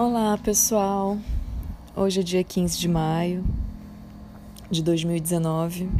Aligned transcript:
Olá, 0.00 0.38
pessoal. 0.38 1.18
Hoje 1.96 2.20
é 2.20 2.22
dia 2.22 2.44
15 2.44 2.78
de 2.78 2.86
maio 2.86 3.44
de 4.70 4.80
2019 4.80 5.90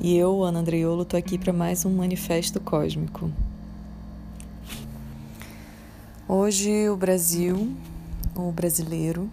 e 0.00 0.16
eu, 0.16 0.42
Ana 0.42 0.58
Andreiolo, 0.58 1.04
tô 1.04 1.16
aqui 1.16 1.38
para 1.38 1.52
mais 1.52 1.84
um 1.84 1.96
manifesto 1.96 2.60
cósmico. 2.60 3.30
Hoje 6.26 6.88
o 6.88 6.96
Brasil, 6.96 7.76
o 8.34 8.50
brasileiro, 8.50 9.30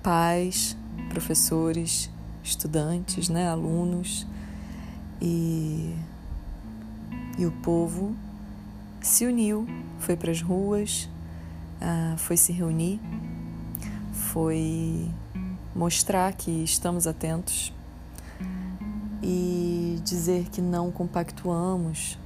pais, 0.00 0.76
professores, 1.08 2.08
estudantes, 2.44 3.28
né, 3.28 3.48
alunos 3.48 4.28
e 5.20 5.92
e 7.36 7.46
o 7.46 7.50
povo 7.50 8.14
se 9.00 9.26
uniu, 9.26 9.66
foi 9.98 10.14
para 10.14 10.30
as 10.30 10.40
ruas, 10.40 11.08
ah, 11.80 12.14
foi 12.16 12.36
se 12.36 12.52
reunir, 12.52 13.00
foi 14.12 15.10
mostrar 15.74 16.32
que 16.32 16.50
estamos 16.62 17.06
atentos 17.06 17.72
e 19.22 19.98
dizer 20.04 20.48
que 20.50 20.60
não 20.60 20.90
compactuamos 20.90 22.18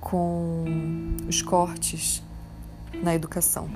com 0.00 0.64
os 1.28 1.42
cortes 1.42 2.22
na 3.02 3.14
educação. 3.14 3.68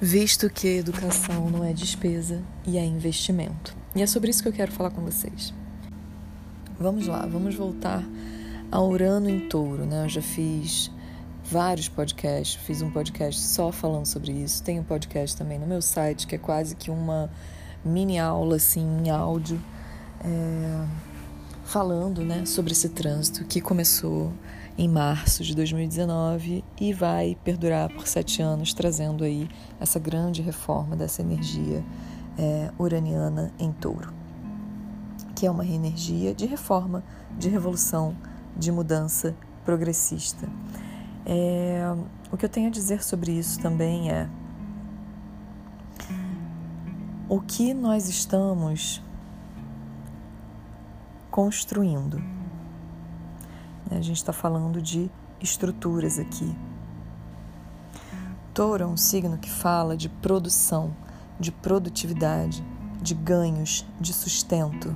Visto 0.00 0.50
que 0.50 0.66
educação 0.66 1.48
não 1.48 1.64
é 1.64 1.72
despesa 1.72 2.42
e 2.66 2.76
é 2.76 2.84
investimento. 2.84 3.76
E 3.94 4.02
é 4.02 4.06
sobre 4.06 4.30
isso 4.30 4.42
que 4.42 4.48
eu 4.48 4.52
quero 4.52 4.72
falar 4.72 4.90
com 4.90 5.02
vocês. 5.02 5.54
Vamos 6.78 7.06
lá, 7.06 7.24
vamos 7.26 7.54
voltar 7.54 8.02
ao 8.70 8.88
Urano 8.88 9.30
em 9.30 9.48
Touro, 9.48 9.84
né? 9.84 10.04
Eu 10.04 10.08
já 10.08 10.22
fiz 10.22 10.90
vários 11.52 11.86
podcasts, 11.86 12.54
fiz 12.64 12.80
um 12.80 12.90
podcast 12.90 13.38
só 13.38 13.70
falando 13.70 14.06
sobre 14.06 14.32
isso. 14.32 14.62
Tem 14.62 14.80
um 14.80 14.82
podcast 14.82 15.36
também 15.36 15.58
no 15.58 15.66
meu 15.66 15.82
site 15.82 16.26
que 16.26 16.34
é 16.34 16.38
quase 16.38 16.74
que 16.74 16.90
uma 16.90 17.30
mini 17.84 18.18
aula 18.18 18.56
assim 18.56 18.80
em 18.80 19.10
áudio, 19.10 19.60
é, 20.24 20.86
falando, 21.62 22.24
né, 22.24 22.46
sobre 22.46 22.72
esse 22.72 22.88
trânsito 22.88 23.44
que 23.44 23.60
começou 23.60 24.32
em 24.78 24.88
março 24.88 25.44
de 25.44 25.54
2019 25.54 26.64
e 26.80 26.94
vai 26.94 27.36
perdurar 27.44 27.90
por 27.90 28.08
sete 28.08 28.40
anos, 28.40 28.72
trazendo 28.72 29.22
aí 29.22 29.46
essa 29.78 29.98
grande 29.98 30.40
reforma 30.40 30.96
dessa 30.96 31.20
energia 31.20 31.84
é, 32.38 32.70
uraniana 32.78 33.52
em 33.58 33.70
Touro, 33.72 34.10
que 35.36 35.46
é 35.46 35.50
uma 35.50 35.66
energia 35.66 36.34
de 36.34 36.46
reforma, 36.46 37.04
de 37.38 37.50
revolução 37.50 38.16
de 38.56 38.72
mudança 38.72 39.36
progressista. 39.66 40.48
É, 41.24 41.82
o 42.30 42.36
que 42.36 42.44
eu 42.44 42.48
tenho 42.48 42.68
a 42.68 42.70
dizer 42.70 43.02
sobre 43.02 43.32
isso 43.32 43.60
também 43.60 44.10
é 44.10 44.28
o 47.28 47.40
que 47.40 47.72
nós 47.72 48.08
estamos 48.08 49.02
construindo. 51.30 52.22
A 53.90 54.00
gente 54.00 54.16
está 54.16 54.32
falando 54.32 54.82
de 54.82 55.10
estruturas 55.40 56.18
aqui. 56.18 56.54
Touro 58.52 58.84
é 58.84 58.86
um 58.86 58.98
signo 58.98 59.38
que 59.38 59.50
fala 59.50 59.96
de 59.96 60.08
produção, 60.08 60.94
de 61.40 61.50
produtividade, 61.50 62.62
de 63.00 63.14
ganhos, 63.14 63.86
de 63.98 64.12
sustento 64.12 64.94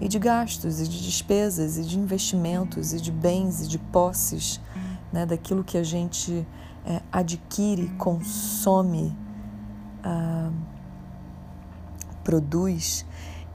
e 0.00 0.08
de 0.08 0.18
gastos 0.18 0.80
e 0.80 0.88
de 0.88 1.02
despesas 1.02 1.76
e 1.76 1.82
de 1.82 1.98
investimentos 1.98 2.94
e 2.94 3.00
de 3.00 3.12
bens 3.12 3.60
e 3.60 3.68
de 3.68 3.78
posses, 3.78 4.60
né, 5.12 5.26
daquilo 5.26 5.64
que 5.64 5.78
a 5.78 5.82
gente 5.82 6.46
é, 6.84 7.02
adquire, 7.12 7.88
consome, 7.98 9.16
ah, 10.02 10.50
produz. 12.22 13.06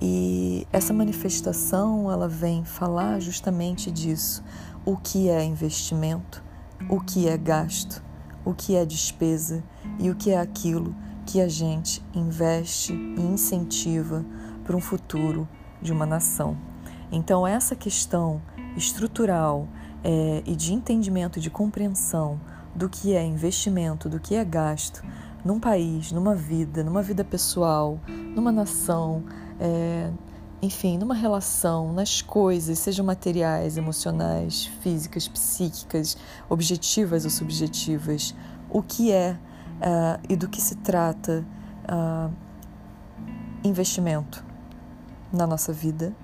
E 0.02 0.68
essa 0.72 0.94
manifestação 0.94 2.12
ela 2.12 2.28
vem 2.28 2.66
falar 2.66 3.20
justamente 3.20 3.92
disso: 3.92 4.44
o 4.86 4.98
que 4.98 5.30
é 5.30 5.44
investimento, 5.44 6.44
o 6.90 7.00
que 7.00 7.28
é 7.28 7.38
gasto, 7.38 8.04
o 8.44 8.54
que 8.54 8.76
é 8.76 8.86
despesa 8.86 9.64
e 10.00 10.10
o 10.10 10.16
que 10.16 10.32
é 10.32 10.40
aquilo 10.40 10.96
que 11.26 11.40
a 11.40 11.48
gente 11.48 12.04
investe 12.14 12.94
e 12.94 13.22
incentiva 13.22 14.26
para 14.64 14.76
um 14.76 14.82
futuro 14.82 15.48
de 15.82 15.92
uma 15.92 16.06
nação. 16.06 16.73
Então, 17.14 17.46
essa 17.46 17.76
questão 17.76 18.42
estrutural 18.76 19.68
é, 20.04 20.42
e 20.48 20.56
de 20.56 20.74
entendimento, 20.74 21.40
de 21.40 21.48
compreensão 21.48 22.42
do 22.76 22.90
que 22.90 23.14
é 23.14 23.24
investimento, 23.24 24.10
do 24.10 24.20
que 24.20 24.34
é 24.34 24.44
gasto 24.44 25.04
num 25.46 25.60
país, 25.60 26.12
numa 26.12 26.34
vida, 26.34 26.84
numa 26.84 27.04
vida 27.04 27.24
pessoal, 27.24 28.00
numa 28.08 28.52
nação, 28.52 29.24
é, 29.60 30.10
enfim, 30.60 30.98
numa 30.98 31.14
relação, 31.14 31.94
nas 31.94 32.20
coisas, 32.24 32.80
sejam 32.80 33.06
materiais, 33.06 33.78
emocionais, 33.78 34.66
físicas, 34.82 35.28
psíquicas, 35.28 36.18
objetivas 36.50 37.26
ou 37.26 37.30
subjetivas, 37.30 38.34
o 38.72 38.82
que 38.82 39.12
é 39.12 39.38
uh, 39.84 40.20
e 40.28 40.36
do 40.36 40.48
que 40.48 40.60
se 40.62 40.78
trata 40.78 41.46
uh, 41.84 42.34
investimento 43.64 44.44
na 45.32 45.46
nossa 45.46 45.74
vida 45.74 46.16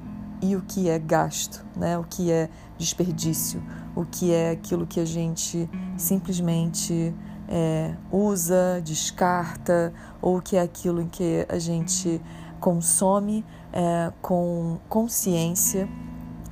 e 0.42 0.56
o 0.56 0.62
que 0.62 0.90
é 0.90 0.98
gasto, 0.98 1.66
né? 1.76 1.98
o 1.98 2.04
que 2.04 2.32
é 2.32 2.50
desperdício, 2.78 3.62
o 3.96 4.06
que 4.06 4.34
é 4.34 4.52
aquilo 4.52 4.88
que 4.88 5.00
a 5.00 5.06
gente 5.06 5.70
simplesmente 5.98 7.14
é, 7.48 7.96
usa, 8.12 8.82
descarta, 8.84 9.94
ou 10.22 10.38
o 10.38 10.42
que 10.42 10.56
é 10.56 10.62
aquilo 10.62 11.02
em 11.02 11.08
que 11.08 11.46
a 11.50 11.60
gente 11.60 12.22
consome 12.60 13.46
é, 13.72 14.12
com 14.22 14.80
consciência 14.88 15.90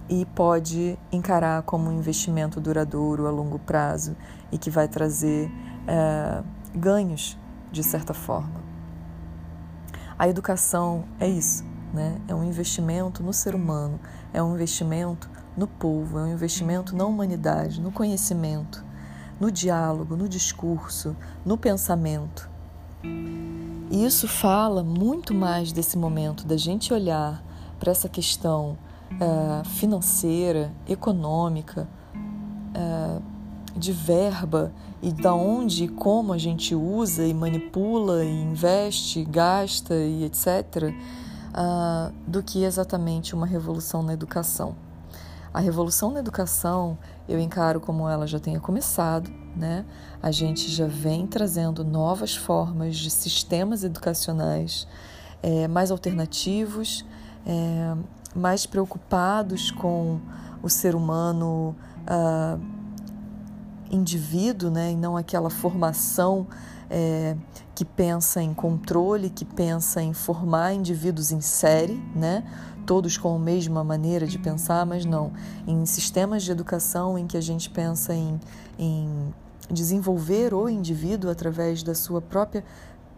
e 0.09 0.25
pode 0.25 0.97
encarar 1.11 1.63
como 1.63 1.89
um 1.89 1.97
investimento 1.97 2.59
duradouro 2.59 3.27
a 3.27 3.31
longo 3.31 3.59
prazo 3.59 4.15
e 4.51 4.57
que 4.57 4.69
vai 4.69 4.87
trazer 4.87 5.51
é, 5.87 6.43
ganhos 6.73 7.37
de 7.71 7.83
certa 7.83 8.13
forma. 8.13 8.65
A 10.17 10.27
educação 10.27 11.05
é 11.19 11.27
isso 11.27 11.66
né? 11.93 12.19
É 12.27 12.35
um 12.35 12.43
investimento 12.43 13.23
no 13.23 13.33
ser 13.33 13.55
humano, 13.55 13.99
é 14.33 14.41
um 14.41 14.53
investimento 14.53 15.29
no 15.55 15.67
povo, 15.67 16.19
é 16.19 16.23
um 16.23 16.33
investimento 16.33 16.95
na 16.95 17.05
humanidade, 17.05 17.81
no 17.81 17.91
conhecimento, 17.91 18.85
no 19.39 19.51
diálogo, 19.51 20.15
no 20.15 20.27
discurso, 20.27 21.15
no 21.45 21.57
pensamento. 21.57 22.49
E 23.89 24.05
isso 24.05 24.27
fala 24.27 24.83
muito 24.83 25.33
mais 25.33 25.71
desse 25.71 25.97
momento 25.97 26.45
da 26.45 26.57
gente 26.57 26.93
olhar 26.93 27.43
para 27.79 27.91
essa 27.91 28.09
questão 28.09 28.77
uh, 29.13 29.67
financeira, 29.69 30.73
econômica, 30.87 31.87
uh, 32.13 33.21
de 33.75 33.91
verba 33.91 34.73
e 35.01 35.11
da 35.11 35.33
onde 35.33 35.85
e 35.85 35.87
como 35.87 36.33
a 36.33 36.37
gente 36.37 36.73
usa 36.73 37.25
e 37.25 37.33
manipula 37.33 38.25
e 38.25 38.43
investe, 38.43 39.23
gasta 39.23 39.95
e 39.95 40.23
etc 40.23 40.93
uh, 41.49 42.13
do 42.27 42.41
que 42.43 42.63
exatamente 42.63 43.35
uma 43.35 43.45
revolução 43.45 44.03
na 44.03 44.13
educação. 44.13 44.75
A 45.53 45.59
revolução 45.59 46.11
na 46.11 46.19
educação 46.19 46.97
eu 47.27 47.39
encaro 47.39 47.79
como 47.79 48.07
ela 48.07 48.27
já 48.27 48.39
tenha 48.39 48.59
começado, 48.59 49.31
né? 49.55 49.85
A 50.21 50.31
gente 50.31 50.69
já 50.69 50.85
vem 50.85 51.25
trazendo 51.25 51.83
novas 51.83 52.35
formas 52.35 52.97
de 52.97 53.09
sistemas 53.09 53.83
educacionais 53.83 54.87
é, 55.41 55.67
mais 55.67 55.91
alternativos, 55.91 57.05
é, 57.45 57.95
mais 58.35 58.65
preocupados 58.65 59.71
com 59.71 60.19
o 60.61 60.69
ser 60.69 60.95
humano 60.95 61.75
uh, 62.03 62.59
indivíduo, 63.89 64.69
né? 64.69 64.91
E 64.91 64.95
não 64.95 65.17
aquela 65.17 65.49
formação 65.49 66.47
é, 66.89 67.35
que 67.75 67.85
pensa 67.85 68.41
em 68.41 68.53
controle, 68.53 69.29
que 69.29 69.45
pensa 69.45 70.01
em 70.01 70.13
formar 70.13 70.73
indivíduos 70.73 71.31
em 71.31 71.41
série, 71.41 72.01
né? 72.15 72.43
todos 72.87 73.17
com 73.17 73.35
a 73.35 73.39
mesma 73.39 73.83
maneira 73.83 74.25
de 74.25 74.39
pensar, 74.39 74.85
mas 74.85 75.03
não. 75.03 75.33
Em 75.67 75.85
sistemas 75.85 76.43
de 76.43 76.51
educação 76.51 77.17
em 77.17 77.27
que 77.27 77.35
a 77.35 77.41
gente 77.41 77.69
pensa 77.69 78.15
em, 78.15 78.39
em 78.79 79.33
desenvolver 79.69 80.53
o 80.53 80.69
indivíduo 80.69 81.29
através 81.29 81.83
da 81.83 81.93
sua 81.93 82.21
própria 82.21 82.63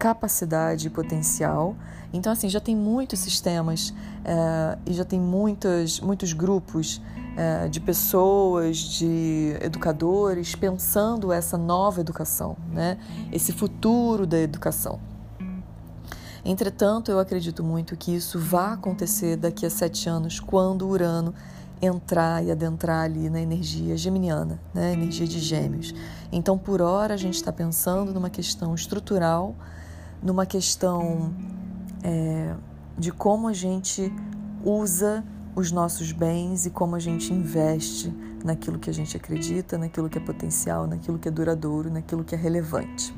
capacidade 0.00 0.86
e 0.86 0.90
potencial. 0.90 1.76
Então, 2.10 2.32
assim, 2.32 2.48
já 2.48 2.58
tem 2.58 2.74
muitos 2.74 3.18
sistemas 3.18 3.94
é, 4.24 4.78
e 4.86 4.94
já 4.94 5.04
tem 5.04 5.20
muitos, 5.20 6.00
muitos 6.00 6.32
grupos 6.32 7.02
é, 7.36 7.68
de 7.68 7.78
pessoas, 7.80 8.78
de 8.78 9.54
educadores 9.60 10.54
pensando 10.54 11.30
essa 11.30 11.58
nova 11.58 12.00
educação, 12.00 12.56
né? 12.72 12.96
esse 13.30 13.52
futuro 13.52 14.26
da 14.26 14.38
educação. 14.38 14.98
Entretanto, 16.42 17.10
eu 17.10 17.18
acredito 17.18 17.62
muito 17.62 17.94
que 17.94 18.16
isso 18.16 18.38
vá 18.38 18.72
acontecer 18.72 19.36
daqui 19.36 19.66
a 19.66 19.70
sete 19.70 20.08
anos, 20.08 20.40
quando 20.40 20.88
Urano 20.88 21.34
entrar 21.82 22.42
e 22.42 22.50
adentrar 22.50 23.04
ali 23.04 23.28
na 23.28 23.40
energia 23.40 23.98
geminiana, 23.98 24.58
né? 24.72 24.94
energia 24.94 25.26
de 25.26 25.38
gêmeos. 25.38 25.94
Então, 26.32 26.56
por 26.56 26.80
hora, 26.80 27.12
a 27.12 27.16
gente 27.18 27.34
está 27.34 27.52
pensando 27.52 28.14
numa 28.14 28.30
questão 28.30 28.74
estrutural, 28.74 29.54
numa 30.22 30.46
questão 30.46 31.32
é, 32.02 32.54
de 32.98 33.10
como 33.12 33.48
a 33.48 33.52
gente 33.52 34.12
usa 34.64 35.24
os 35.54 35.72
nossos 35.72 36.12
bens 36.12 36.66
e 36.66 36.70
como 36.70 36.96
a 36.96 36.98
gente 36.98 37.32
investe 37.32 38.14
naquilo 38.44 38.78
que 38.78 38.88
a 38.88 38.92
gente 38.92 39.16
acredita, 39.16 39.76
naquilo 39.76 40.08
que 40.08 40.18
é 40.18 40.20
potencial, 40.20 40.86
naquilo 40.86 41.18
que 41.18 41.28
é 41.28 41.30
duradouro, 41.30 41.90
naquilo 41.90 42.24
que 42.24 42.34
é 42.34 42.38
relevante. 42.38 43.14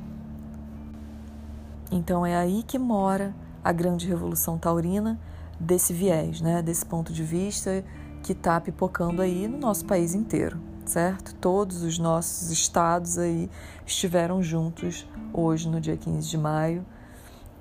Então 1.91 2.25
é 2.25 2.37
aí 2.37 2.63
que 2.63 2.79
mora 2.79 3.35
a 3.63 3.73
grande 3.73 4.09
revolução 4.09 4.59
taurina 4.59 5.21
desse 5.61 5.93
viés, 5.93 6.41
né? 6.41 6.63
desse 6.63 6.85
ponto 6.85 7.13
de 7.13 7.23
vista 7.23 7.85
que 8.23 8.33
está 8.33 8.61
pipocando 8.61 9.21
aí 9.21 9.47
no 9.47 9.59
nosso 9.59 9.85
país 9.85 10.15
inteiro, 10.15 10.59
certo? 10.85 11.35
Todos 11.37 11.83
os 11.83 11.99
nossos 11.99 12.51
estados 12.51 13.19
aí 13.19 13.51
estiveram 13.87 14.43
juntos 14.43 15.07
hoje, 15.33 15.69
no 15.69 15.81
dia 15.81 15.97
15 15.97 16.29
de 16.29 16.39
maio, 16.39 16.85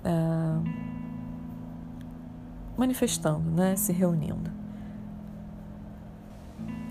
uh, 0.05 0.63
manifestando, 2.77 3.49
né? 3.51 3.75
se 3.75 3.91
reunindo. 3.91 4.51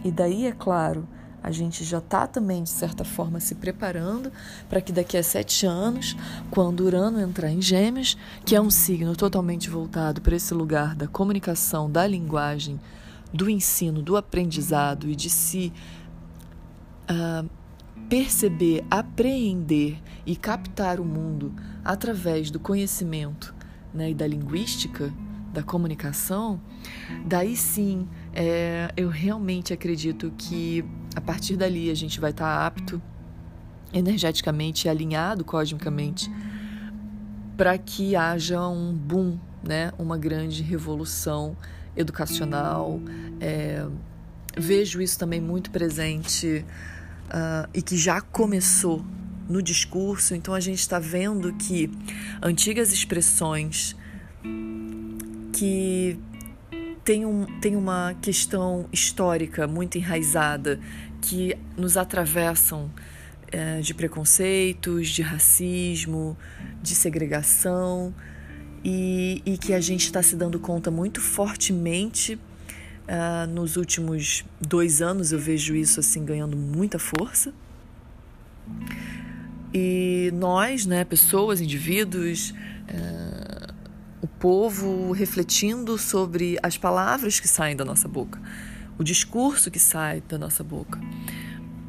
E 0.04 0.10
daí, 0.10 0.46
é 0.46 0.52
claro, 0.52 1.06
a 1.42 1.50
gente 1.50 1.84
já 1.84 1.98
está 1.98 2.26
também, 2.26 2.62
de 2.62 2.70
certa 2.70 3.04
forma, 3.04 3.40
se 3.40 3.54
preparando 3.54 4.30
para 4.68 4.80
que 4.80 4.92
daqui 4.92 5.16
a 5.16 5.22
sete 5.22 5.66
anos, 5.66 6.16
quando 6.50 6.80
Urano 6.80 7.20
entrar 7.20 7.50
em 7.50 7.62
Gêmeos, 7.62 8.16
que 8.44 8.54
é 8.54 8.60
um 8.60 8.70
signo 8.70 9.16
totalmente 9.16 9.70
voltado 9.70 10.20
para 10.20 10.36
esse 10.36 10.52
lugar 10.52 10.94
da 10.94 11.06
comunicação, 11.06 11.90
da 11.90 12.06
linguagem, 12.06 12.78
do 13.32 13.48
ensino, 13.48 14.02
do 14.02 14.16
aprendizado 14.16 15.08
e 15.08 15.16
de 15.16 15.30
se 15.30 15.72
uh, 17.10 17.48
perceber, 18.08 18.84
apreender 18.90 19.98
e 20.24 20.36
captar 20.36 21.00
o 21.00 21.04
mundo 21.04 21.52
através 21.84 22.50
do 22.50 22.58
conhecimento 22.58 23.54
né, 23.92 24.10
e 24.10 24.14
da 24.14 24.26
linguística, 24.26 25.12
da 25.52 25.62
comunicação, 25.62 26.60
daí 27.26 27.56
sim 27.56 28.08
é, 28.32 28.92
eu 28.96 29.08
realmente 29.08 29.72
acredito 29.72 30.32
que 30.38 30.84
a 31.14 31.20
partir 31.20 31.56
dali 31.56 31.90
a 31.90 31.94
gente 31.94 32.20
vai 32.20 32.30
estar 32.30 32.64
apto 32.64 33.02
energeticamente 33.92 34.88
alinhado 34.88 35.44
cosmicamente 35.44 36.30
para 37.56 37.76
que 37.76 38.14
haja 38.14 38.66
um 38.68 38.94
boom, 38.94 39.38
né, 39.62 39.92
uma 39.98 40.16
grande 40.16 40.62
revolução 40.62 41.56
educacional. 41.96 43.00
É, 43.40 43.86
vejo 44.56 45.02
isso 45.02 45.18
também 45.18 45.40
muito 45.40 45.70
presente 45.70 46.64
uh, 47.30 47.68
e 47.72 47.80
que 47.82 47.96
já 47.96 48.20
começou 48.20 49.04
no 49.48 49.62
discurso. 49.62 50.34
Então 50.34 50.54
a 50.54 50.60
gente 50.60 50.78
está 50.78 50.98
vendo 50.98 51.52
que 51.54 51.90
antigas 52.42 52.92
expressões 52.92 53.96
que 55.52 56.18
tem, 57.04 57.26
um, 57.26 57.46
tem 57.60 57.76
uma 57.76 58.14
questão 58.22 58.86
histórica 58.92 59.66
muito 59.66 59.98
enraizada 59.98 60.78
que 61.20 61.56
nos 61.76 61.96
atravessam 61.96 62.90
é, 63.50 63.80
de 63.80 63.92
preconceitos, 63.92 65.08
de 65.08 65.22
racismo, 65.22 66.36
de 66.80 66.94
segregação 66.94 68.14
e, 68.84 69.42
e 69.44 69.58
que 69.58 69.74
a 69.74 69.80
gente 69.80 70.04
está 70.04 70.22
se 70.22 70.36
dando 70.36 70.58
conta 70.58 70.90
muito 70.90 71.20
fortemente 71.20 72.38
uh, 73.10 73.46
nos 73.50 73.76
últimos 73.76 74.44
dois 74.60 75.02
anos. 75.02 75.32
Eu 75.32 75.38
vejo 75.38 75.74
isso 75.74 75.98
assim 75.98 76.24
ganhando 76.24 76.56
muita 76.56 76.98
força. 76.98 77.52
E 79.74 80.30
nós, 80.34 80.86
né, 80.86 81.04
pessoas, 81.04 81.60
indivíduos, 81.60 82.50
uh, 82.50 83.74
o 84.22 84.26
povo 84.26 85.12
refletindo 85.12 85.98
sobre 85.98 86.58
as 86.62 86.76
palavras 86.76 87.40
que 87.40 87.48
saem 87.48 87.76
da 87.76 87.84
nossa 87.84 88.08
boca, 88.08 88.40
o 88.98 89.04
discurso 89.04 89.70
que 89.70 89.78
sai 89.78 90.22
da 90.28 90.38
nossa 90.38 90.62
boca, 90.64 91.00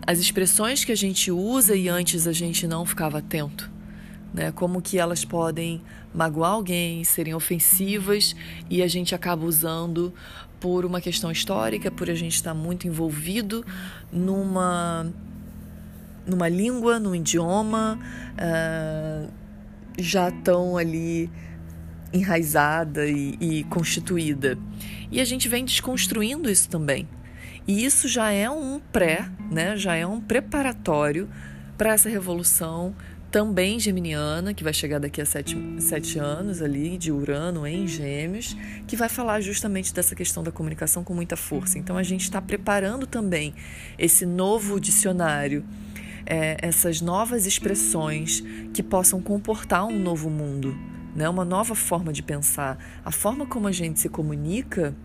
as 0.05 0.19
expressões 0.19 0.83
que 0.83 0.91
a 0.91 0.95
gente 0.95 1.31
usa 1.31 1.75
e 1.75 1.87
antes 1.87 2.27
a 2.27 2.33
gente 2.33 2.67
não 2.67 2.85
ficava 2.85 3.19
atento, 3.19 3.70
né? 4.33 4.51
Como 4.51 4.81
que 4.81 4.97
elas 4.97 5.25
podem 5.25 5.81
magoar 6.13 6.51
alguém, 6.51 7.03
serem 7.03 7.33
ofensivas 7.33 8.35
e 8.69 8.81
a 8.81 8.87
gente 8.87 9.13
acaba 9.13 9.45
usando 9.45 10.13
por 10.59 10.85
uma 10.85 11.01
questão 11.01 11.31
histórica, 11.31 11.89
por 11.89 12.09
a 12.09 12.15
gente 12.15 12.35
estar 12.35 12.53
muito 12.53 12.87
envolvido 12.87 13.65
numa 14.11 15.11
numa 16.25 16.47
língua, 16.47 16.99
num 16.99 17.15
idioma, 17.15 17.99
uh, 18.37 19.31
já 19.97 20.29
tão 20.29 20.77
ali 20.77 21.29
enraizada 22.13 23.07
e, 23.07 23.37
e 23.41 23.63
constituída. 23.65 24.57
E 25.11 25.19
a 25.19 25.25
gente 25.25 25.49
vem 25.49 25.65
desconstruindo 25.65 26.49
isso 26.49 26.69
também. 26.69 27.07
E 27.67 27.83
isso 27.83 28.07
já 28.07 28.31
é 28.31 28.49
um 28.49 28.79
pré, 28.79 29.29
né? 29.51 29.77
já 29.77 29.95
é 29.95 30.05
um 30.05 30.19
preparatório 30.19 31.29
para 31.77 31.93
essa 31.93 32.09
revolução 32.09 32.95
também 33.31 33.79
geminiana, 33.79 34.53
que 34.53 34.63
vai 34.63 34.73
chegar 34.73 34.99
daqui 34.99 35.21
a 35.21 35.25
sete, 35.25 35.57
sete 35.79 36.19
anos 36.19 36.61
ali, 36.61 36.97
de 36.97 37.11
Urano 37.11 37.65
em 37.65 37.87
Gêmeos, 37.87 38.55
que 38.85 38.95
vai 38.95 39.07
falar 39.07 39.39
justamente 39.39 39.93
dessa 39.93 40.13
questão 40.13 40.43
da 40.43 40.51
comunicação 40.51 41.03
com 41.03 41.13
muita 41.13 41.37
força. 41.37 41.79
Então 41.79 41.97
a 41.97 42.03
gente 42.03 42.23
está 42.23 42.41
preparando 42.41 43.07
também 43.07 43.53
esse 43.97 44.25
novo 44.25 44.79
dicionário, 44.79 45.63
é, 46.25 46.57
essas 46.61 46.99
novas 46.99 47.45
expressões 47.45 48.43
que 48.73 48.83
possam 48.83 49.21
comportar 49.21 49.85
um 49.85 49.97
novo 49.97 50.29
mundo 50.29 50.91
né? 51.15 51.27
uma 51.29 51.45
nova 51.45 51.75
forma 51.75 52.11
de 52.11 52.23
pensar. 52.23 52.77
A 53.03 53.11
forma 53.11 53.45
como 53.45 53.67
a 53.67 53.71
gente 53.71 53.99
se 53.99 54.09
comunica, 54.09 54.95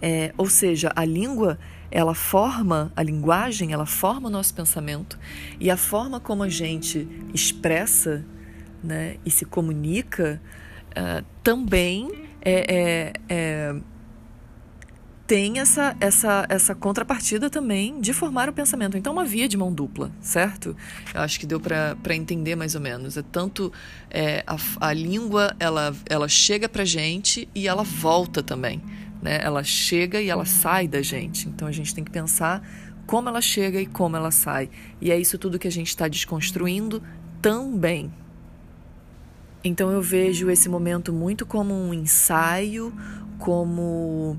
é, 0.00 0.32
ou 0.36 0.48
seja, 0.48 0.92
a 0.94 1.04
língua, 1.04 1.58
ela 1.94 2.12
forma, 2.12 2.92
a 2.96 3.02
linguagem, 3.04 3.72
ela 3.72 3.86
forma 3.86 4.26
o 4.26 4.30
nosso 4.30 4.52
pensamento 4.52 5.16
e 5.60 5.70
a 5.70 5.76
forma 5.76 6.18
como 6.18 6.42
a 6.42 6.48
gente 6.48 7.08
expressa 7.32 8.26
né, 8.82 9.16
e 9.24 9.30
se 9.30 9.44
comunica 9.44 10.42
uh, 10.90 11.24
também 11.44 12.10
é, 12.42 12.74
é, 12.74 13.12
é 13.28 13.76
tem 15.26 15.58
essa, 15.58 15.96
essa, 16.00 16.44
essa 16.50 16.74
contrapartida 16.74 17.48
também 17.48 17.98
de 17.98 18.12
formar 18.12 18.48
o 18.48 18.52
pensamento. 18.52 18.96
Então, 18.96 19.12
uma 19.12 19.24
via 19.24 19.48
de 19.48 19.56
mão 19.56 19.72
dupla, 19.72 20.12
certo? 20.20 20.76
Eu 21.14 21.22
acho 21.22 21.40
que 21.40 21.46
deu 21.46 21.58
para 21.58 22.14
entender 22.14 22.54
mais 22.56 22.74
ou 22.74 22.80
menos. 22.80 23.16
É 23.16 23.22
tanto 23.22 23.72
é, 24.10 24.44
a, 24.46 24.56
a 24.80 24.92
língua, 24.92 25.56
ela, 25.58 25.96
ela 26.06 26.28
chega 26.28 26.68
para 26.68 26.84
gente 26.84 27.48
e 27.54 27.66
ela 27.66 27.82
volta 27.82 28.42
também. 28.42 28.82
Né? 29.24 29.40
Ela 29.42 29.64
chega 29.64 30.20
e 30.20 30.28
ela 30.28 30.44
sai 30.44 30.86
da 30.86 31.00
gente. 31.00 31.48
Então, 31.48 31.66
a 31.66 31.72
gente 31.72 31.94
tem 31.94 32.04
que 32.04 32.10
pensar 32.10 32.62
como 33.06 33.26
ela 33.26 33.40
chega 33.40 33.80
e 33.80 33.86
como 33.86 34.16
ela 34.16 34.30
sai. 34.30 34.68
E 35.00 35.10
é 35.10 35.18
isso 35.18 35.38
tudo 35.38 35.58
que 35.58 35.66
a 35.66 35.72
gente 35.72 35.88
está 35.88 36.06
desconstruindo 36.06 37.02
também. 37.40 38.12
Então, 39.64 39.90
eu 39.90 40.02
vejo 40.02 40.50
esse 40.50 40.68
momento 40.68 41.10
muito 41.10 41.46
como 41.46 41.72
um 41.72 41.94
ensaio, 41.94 42.92
como 43.38 44.38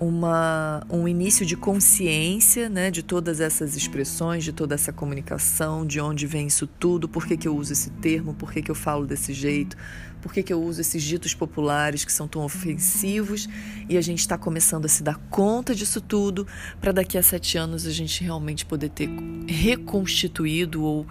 uma, 0.00 0.82
um 0.88 1.06
início 1.06 1.44
de 1.44 1.54
consciência 1.54 2.70
né, 2.70 2.90
de 2.90 3.02
todas 3.02 3.38
essas 3.38 3.76
expressões, 3.76 4.42
de 4.42 4.50
toda 4.50 4.74
essa 4.74 4.90
comunicação, 4.90 5.86
de 5.86 6.00
onde 6.00 6.26
vem 6.26 6.46
isso 6.46 6.66
tudo, 6.66 7.06
por 7.06 7.26
que, 7.26 7.36
que 7.36 7.46
eu 7.46 7.54
uso 7.54 7.74
esse 7.74 7.90
termo, 7.90 8.32
por 8.32 8.50
que, 8.50 8.62
que 8.62 8.70
eu 8.70 8.74
falo 8.74 9.06
desse 9.06 9.34
jeito, 9.34 9.76
por 10.22 10.32
que, 10.32 10.42
que 10.42 10.52
eu 10.52 10.62
uso 10.62 10.80
esses 10.80 11.02
ditos 11.02 11.34
populares 11.34 12.02
que 12.02 12.12
são 12.12 12.26
tão 12.26 12.42
ofensivos. 12.42 13.46
E 13.90 13.98
a 13.98 14.00
gente 14.00 14.20
está 14.20 14.38
começando 14.38 14.86
a 14.86 14.88
se 14.88 15.02
dar 15.02 15.16
conta 15.28 15.74
disso 15.74 16.00
tudo 16.00 16.46
para 16.80 16.92
daqui 16.92 17.18
a 17.18 17.22
sete 17.22 17.58
anos 17.58 17.86
a 17.86 17.90
gente 17.90 18.24
realmente 18.24 18.64
poder 18.64 18.88
ter 18.88 19.10
reconstituído 19.46 20.82
ou, 20.82 21.06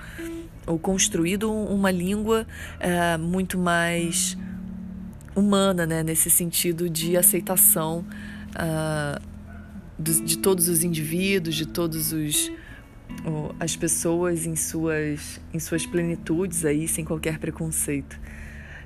ou 0.65 0.79
construído 0.79 1.51
uma 1.51 1.91
língua 1.91 2.48
é, 2.79 3.17
muito 3.17 3.55
mais 3.55 4.36
humana, 5.36 5.86
né, 5.86 6.01
nesse 6.01 6.29
sentido 6.29 6.89
de 6.89 7.15
aceitação 7.15 8.03
uh, 8.55 9.21
de, 9.97 10.21
de, 10.21 10.37
todos 10.37 10.67
os 10.67 10.83
indivíduos, 10.83 11.55
de 11.55 11.65
todos 11.65 12.13
os 12.13 12.47
uh, 13.25 13.55
as 13.59 13.75
pessoas 13.75 14.45
em 14.45 14.55
suas 14.55 15.39
em 15.53 15.59
suas 15.59 15.85
plenitudes 15.85 16.65
aí, 16.65 16.87
sem 16.87 17.03
qualquer 17.03 17.39
preconceito. 17.39 18.19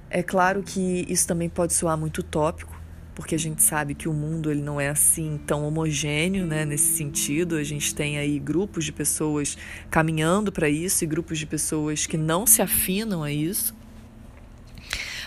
É 0.09 0.21
claro 0.21 0.61
que 0.61 1.05
isso 1.09 1.27
também 1.27 1.49
pode 1.49 1.73
soar 1.73 1.97
muito 1.97 2.19
utópico, 2.19 2.79
porque 3.15 3.35
a 3.35 3.39
gente 3.39 3.61
sabe 3.63 3.95
que 3.95 4.07
o 4.07 4.13
mundo 4.13 4.51
ele 4.51 4.61
não 4.61 4.79
é 4.79 4.89
assim 4.89 5.39
tão 5.45 5.65
homogêneo, 5.65 6.45
né, 6.45 6.65
nesse 6.65 6.95
sentido. 6.95 7.55
A 7.55 7.63
gente 7.63 7.93
tem 7.93 8.17
aí 8.17 8.37
grupos 8.39 8.85
de 8.85 8.91
pessoas 8.91 9.57
caminhando 9.89 10.51
para 10.51 10.69
isso 10.69 11.03
e 11.03 11.07
grupos 11.07 11.39
de 11.39 11.45
pessoas 11.45 12.05
que 12.05 12.17
não 12.17 12.45
se 12.45 12.61
afinam 12.61 13.23
a 13.23 13.31
isso. 13.31 13.75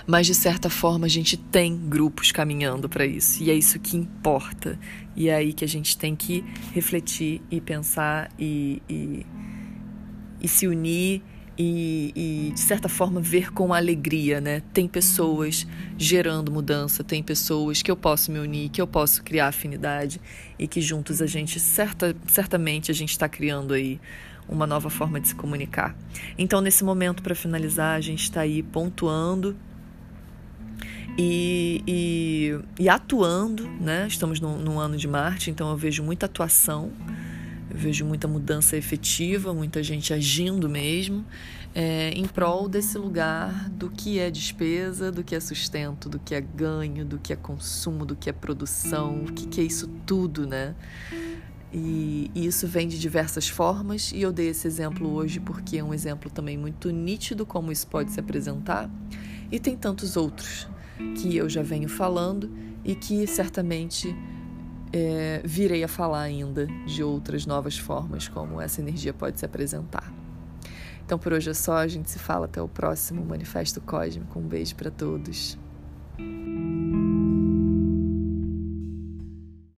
Mas 0.07 0.27
de 0.27 0.35
certa 0.35 0.71
forma 0.71 1.07
a 1.07 1.09
gente 1.09 1.37
tem 1.37 1.77
grupos 1.77 2.31
caminhando 2.31 2.89
para 2.89 3.05
isso 3.05 3.43
e 3.43 3.51
é 3.51 3.55
isso 3.55 3.79
que 3.81 3.97
importa. 3.97 4.79
E 5.17 5.29
é 5.29 5.35
aí 5.35 5.53
que 5.53 5.65
a 5.65 5.69
gente 5.69 5.99
tem 5.99 6.15
que 6.15 6.45
refletir 6.73 7.43
e 7.51 7.61
pensar 7.61 8.31
e, 8.39 8.83
e, 8.89 9.27
e 10.41 10.47
se 10.47 10.69
unir 10.69 11.23
e, 11.59 12.13
e, 12.15 12.53
de 12.53 12.61
certa 12.61 12.89
forma 12.89 13.19
ver 13.19 13.51
com 13.51 13.73
alegria, 13.73 14.41
né? 14.41 14.63
Tem 14.75 14.87
pessoas 14.87 15.67
gerando 15.97 16.53
mudança, 16.53 17.03
tem 17.03 17.23
pessoas 17.23 17.81
que 17.81 17.91
eu 17.91 17.97
posso 17.97 18.31
me 18.31 18.39
unir, 18.39 18.69
que 18.69 18.81
eu 18.81 18.87
posso 18.87 19.23
criar 19.23 19.49
afinidade 19.49 20.21
e 20.59 20.69
que 20.69 20.81
juntos 20.81 21.23
a 21.23 21.27
gente 21.27 21.59
certa, 21.59 22.15
certamente 22.27 22.91
a 22.91 22.95
gente 22.95 23.11
está 23.11 23.29
criando 23.29 23.73
aí 23.73 23.99
uma 24.47 24.67
nova 24.67 24.91
forma 24.91 25.19
de 25.19 25.29
se 25.29 25.35
comunicar. 25.35 25.97
Então 26.39 26.61
nesse 26.61 26.85
momento 26.85 27.23
para 27.23 27.35
finalizar 27.35 27.97
a 27.97 28.01
gente 28.01 28.23
está 28.23 28.43
aí 28.43 28.63
pontuando 28.63 29.57
e, 31.19 31.83
e, 31.87 32.61
e, 32.79 32.89
atuando, 32.89 33.69
né? 33.81 34.07
Estamos 34.07 34.41
no, 34.41 34.59
no 34.59 34.79
ano 34.79 34.97
de 34.97 35.09
Marte, 35.09 35.51
então 35.51 35.71
eu 35.71 35.77
vejo 35.77 36.03
muita 36.03 36.27
atuação 36.27 36.93
eu 37.69 37.77
vejo 37.77 38.05
muita 38.05 38.27
mudança 38.27 38.77
efetiva, 38.77 39.53
muita 39.53 39.83
gente 39.83 40.15
agindo 40.15 40.69
mesmo 40.69 41.25
é, 41.75 42.11
em 42.11 42.25
prol 42.25 42.69
desse 42.69 42.97
lugar 42.97 43.69
do 43.69 43.91
que 43.91 44.19
é 44.19 44.31
despesa, 44.31 45.13
do 45.13 45.23
que 45.23 45.35
é 45.35 45.41
sustento, 45.41 46.09
do 46.09 46.19
que 46.19 46.35
é 46.35 46.41
ganho, 46.41 47.05
do 47.05 47.19
que 47.19 47.35
é 47.35 47.37
consumo, 47.37 48.07
do 48.07 48.17
que 48.17 48.31
é 48.31 48.33
produção, 48.33 49.25
o 49.25 49.33
que, 49.33 49.47
que 49.47 49.61
é 49.61 49.65
isso 49.65 49.87
tudo, 50.07 50.47
né? 50.47 50.75
E, 51.71 52.31
isso 52.35 52.67
vem 52.67 52.89
de 52.89 52.99
diversas 52.99 53.47
formas, 53.47 54.11
e 54.11 54.23
eu 54.23 54.33
dei 54.33 54.49
esse 54.49 54.67
exemplo 54.67 55.13
hoje 55.13 55.39
porque 55.39 55.77
é 55.77 55.85
um 55.85 55.93
exemplo 55.93 56.31
também 56.31 56.57
muito 56.57 56.89
nítido 56.91 57.45
como 57.45 57.71
isso 57.71 57.87
pode 57.89 58.11
se 58.11 58.19
apresentar, 58.19 58.89
e 59.53 59.59
tem 59.61 59.77
tantos 59.77 60.17
outros 60.17 60.67
que 61.17 61.37
eu 61.37 61.49
já 61.49 61.63
venho 61.63 61.89
falando 61.89 62.51
e 62.85 62.95
que 62.95 63.27
certamente 63.27 64.15
é, 64.93 65.41
virei 65.45 65.83
a 65.85 65.89
falar 65.89 66.23
ainda 66.23 66.67
de 66.87 67.03
outras 67.03 67.47
novas 67.47 67.77
formas 67.77 68.29
como 68.29 68.61
essa 68.61 68.81
energia 68.81 69.13
pode 69.13 69.39
se 69.39 69.45
apresentar. 69.45 70.13
Então 71.05 71.19
por 71.19 71.33
hoje 71.33 71.51
é 71.51 71.55
só, 71.55 71.77
a 71.77 71.87
gente 71.87 72.11
se 72.11 72.19
fala 72.19 72.47
até 72.47 72.61
o 72.61 72.69
próximo 72.69 73.25
Manifesto 73.25 73.81
Cósmico. 73.81 74.39
Um 74.39 74.47
beijo 74.47 74.75
para 74.75 74.91
todos. 74.91 75.59